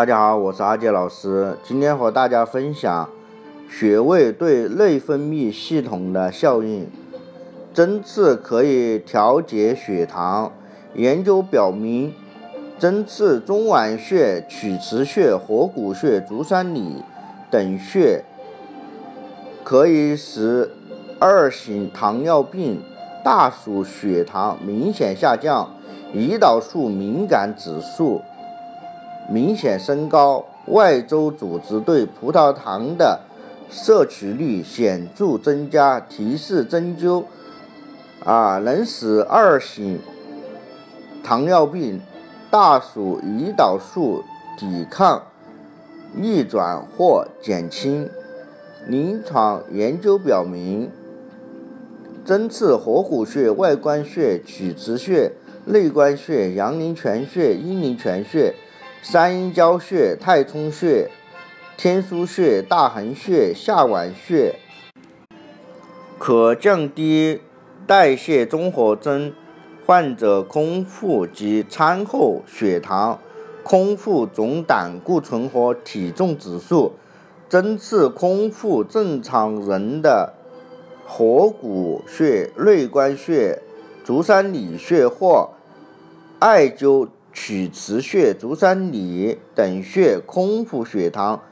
[0.00, 3.06] 大家好，我是阿杰老师，今天和大家分享
[3.68, 6.88] 穴位对内分泌系统的效应。
[7.74, 10.50] 针刺可以调节血糖。
[10.94, 12.14] 研究表明，
[12.78, 17.02] 针刺中脘穴、曲池穴、合谷穴、足三里
[17.50, 18.24] 等穴，
[19.62, 20.70] 可以使
[21.18, 22.80] 二型糖尿病
[23.22, 25.68] 大鼠血糖明显下降，
[26.14, 28.22] 胰岛素敏感指数。
[29.30, 33.20] 明显升高，外周组织对葡萄糖的
[33.70, 37.22] 摄取率显著增加，提示针灸
[38.24, 40.00] 啊能使二型
[41.22, 42.00] 糖尿病
[42.50, 44.24] 大鼠胰岛素
[44.58, 45.22] 抵抗
[46.12, 48.10] 逆转或减轻。
[48.88, 50.90] 临床研究表明，
[52.24, 55.30] 针刺合谷穴、外关穴、曲池穴、
[55.66, 58.52] 内关穴、阳陵泉穴、阴陵泉穴。
[59.02, 61.10] 三阴交穴、太冲穴、
[61.76, 64.56] 天枢穴、大横穴、下脘穴，
[66.18, 67.40] 可降低
[67.86, 69.32] 代谢综合征
[69.86, 73.18] 患者空腹及餐后血糖、
[73.62, 76.92] 空腹总胆固醇和体重指数。
[77.48, 80.34] 针刺空腹正常人的
[81.04, 83.60] 合谷穴、内关穴、
[84.04, 85.50] 足三里穴或
[86.38, 87.08] 艾灸。
[87.32, 91.42] 曲池穴、足三里等穴空腹血糖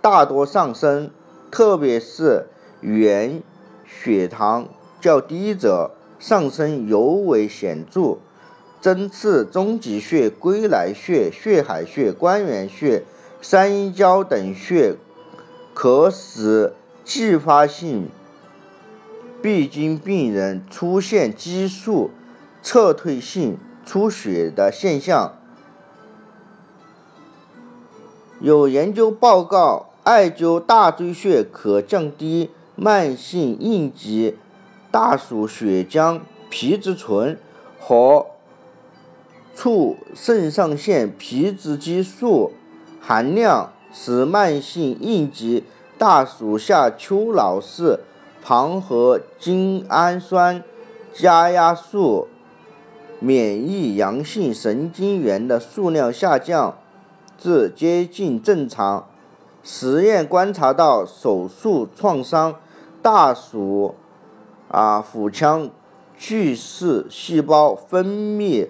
[0.00, 1.10] 大多上升，
[1.50, 2.46] 特别是
[2.80, 3.42] 原
[3.86, 4.68] 血糖
[5.00, 8.18] 较低者上升尤为显著。
[8.80, 13.04] 针刺中极穴、归来穴、血海穴、关元穴、
[13.40, 14.96] 三阴交等穴，
[15.72, 16.72] 可使
[17.04, 18.08] 继发性
[19.40, 22.10] 闭经病人出现激素
[22.60, 23.56] 撤退性。
[23.84, 25.34] 出血的现象。
[28.40, 34.36] 有研究报告，艾灸大椎穴可降低慢性应激
[34.90, 36.20] 大鼠血浆
[36.50, 37.38] 皮质醇
[37.78, 38.26] 和
[39.54, 42.52] 促肾上腺皮质激素
[43.00, 45.64] 含量，使慢性应激
[45.96, 48.00] 大鼠下丘脑室
[48.42, 50.64] 旁核精氨酸
[51.12, 52.28] 加压素。
[53.22, 56.76] 免疫阳性神经元的数量下降
[57.38, 59.06] 至接近正常。
[59.62, 62.56] 实验观察到，手术创伤
[63.00, 63.94] 大鼠
[64.66, 65.70] 啊腹腔
[66.16, 68.66] 巨噬细胞分泌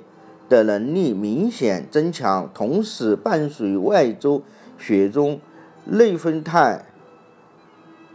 [0.50, 4.42] 的能力明显增强，同时伴随外周
[4.78, 5.40] 血中
[5.86, 6.84] 内分肽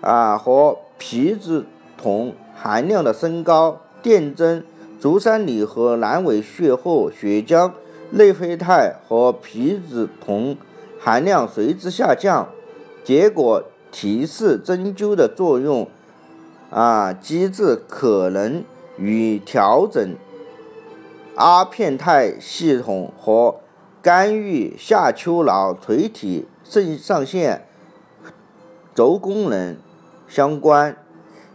[0.01, 1.65] 啊和皮质
[1.99, 3.81] 酮含量的升高。
[4.03, 4.63] 电针。
[4.99, 7.71] 足三里和阑尾血后，血浆
[8.09, 10.57] 内啡肽和皮质酮
[10.99, 12.49] 含量随之下降，
[13.03, 15.87] 结果提示针灸的作用
[16.71, 18.63] 啊机制可能
[18.97, 20.15] 与调整
[21.35, 23.57] 阿片肽系统和
[24.01, 27.67] 干预下丘脑垂体肾上腺
[28.95, 29.77] 轴功能
[30.27, 30.97] 相关。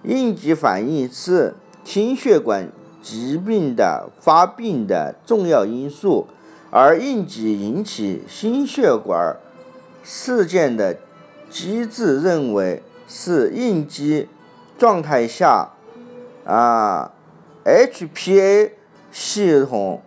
[0.05, 1.55] 应急反应是
[1.85, 2.71] 心血管。
[3.03, 6.29] 疾病的发病的重要因素，
[6.71, 9.37] 而应激引起心血管
[10.05, 10.97] 事件的
[11.51, 14.29] 机制认为是应激
[14.79, 15.71] 状态下
[16.47, 17.11] 啊
[17.65, 18.71] ，HPA
[19.11, 20.01] 系统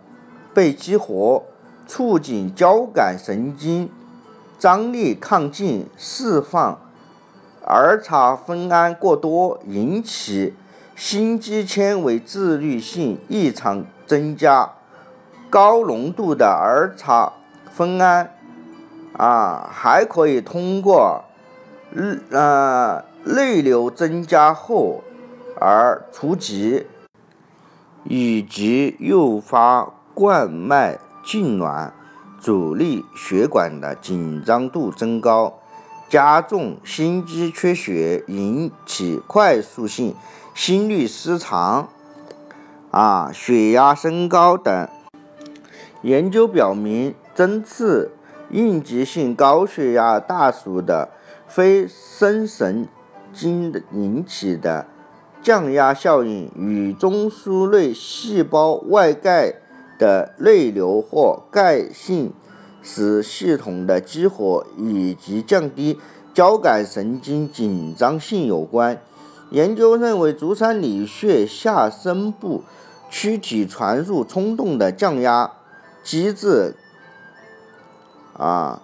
[0.54, 1.44] 被激活，
[1.86, 3.90] 促进交感神经
[4.58, 6.80] 张力亢进，释放
[7.64, 10.54] 儿茶酚胺过多，引起。
[10.96, 14.72] 心肌纤维自律性异常增加，
[15.50, 17.34] 高浓度的儿茶
[17.70, 18.32] 酚胺
[19.14, 21.22] 啊，还可以通过
[22.30, 25.04] 呃内流增加后
[25.60, 26.86] 而除疾，
[28.04, 31.90] 以及诱发冠脉痉挛，
[32.40, 35.58] 阻力血管的紧张度增高，
[36.08, 40.14] 加重心肌缺血，引起快速性。
[40.54, 41.90] 心律失常，
[42.90, 44.88] 啊，血压升高等。
[46.00, 48.12] 研究表明，针刺
[48.50, 51.10] 应急性高血压大鼠的
[51.46, 52.88] 非生神
[53.34, 54.86] 经引起的
[55.42, 59.56] 降压效应，与中枢内细胞外盖
[59.98, 62.32] 的内流或钙性
[62.88, 65.98] 使系统的激活以及降低
[66.32, 69.02] 交感神经紧张性有关。
[69.50, 72.62] 研究认为，足三里穴下深部
[73.10, 75.50] 躯体传入冲动的降压
[76.04, 76.76] 机制，
[78.36, 78.80] 啊，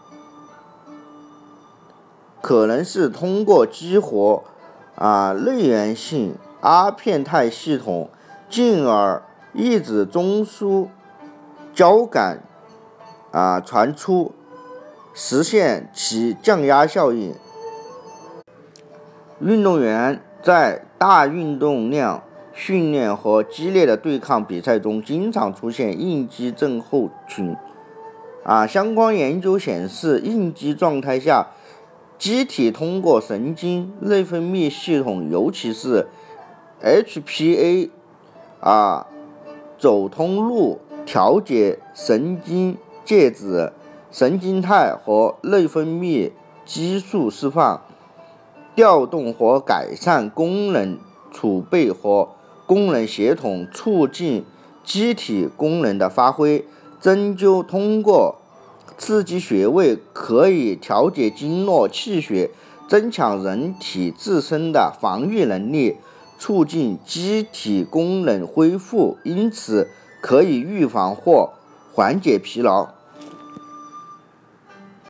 [2.41, 4.43] 可能是通过激活
[4.97, 8.11] 啊内源性阿片肽系统，
[8.51, 9.23] 进而
[9.53, 10.89] 抑制中枢
[11.73, 12.43] 交感
[13.33, 14.33] 啊传出，
[15.13, 17.35] 实现其降压效应。
[19.41, 27.57] 运动员在大运动量训练和激烈的对抗比赛中，经常出现应激症候群。
[28.45, 31.49] 啊，相关研究显示，应激状态下，
[32.19, 36.09] 机体通过神经内分泌系统，尤其是
[36.83, 37.91] HPA
[38.61, 39.07] 啊
[39.79, 43.73] 走通路调节神经介质、
[44.11, 46.31] 神经肽和内分泌
[46.65, 47.83] 激素释放，
[48.75, 50.99] 调动和改善功能
[51.33, 52.29] 储备和
[52.67, 54.45] 功能协同，促进
[54.85, 56.65] 机体功能的发挥。
[57.01, 58.37] 针灸通过
[58.97, 62.51] 刺激穴位，可以调节经络气血，
[62.89, 65.97] 增强人体自身的防御能力，
[66.39, 69.89] 促进机体功能恢复，因此
[70.21, 71.51] 可以预防或
[71.95, 73.02] 缓解疲劳。